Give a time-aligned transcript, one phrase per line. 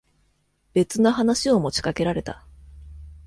[0.73, 2.43] 別の話を持ちかけられた。